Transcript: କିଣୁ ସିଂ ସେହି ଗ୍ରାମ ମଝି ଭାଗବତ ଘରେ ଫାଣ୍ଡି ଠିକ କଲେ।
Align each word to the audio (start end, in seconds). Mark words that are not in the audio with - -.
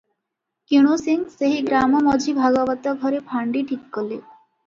କିଣୁ 0.69 0.95
ସିଂ 1.01 1.19
ସେହି 1.33 1.59
ଗ୍ରାମ 1.67 2.01
ମଝି 2.07 2.35
ଭାଗବତ 2.39 2.93
ଘରେ 3.05 3.19
ଫାଣ୍ଡି 3.33 3.63
ଠିକ 3.73 3.93
କଲେ। 3.99 4.21